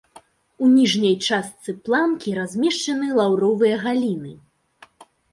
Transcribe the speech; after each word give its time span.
У 0.67 0.67
ніжняй 0.75 1.11
частцы 1.27 1.75
планкі 1.87 2.29
размешчаны 2.39 3.09
лаўровыя 3.19 3.75
галіны. 3.83 4.33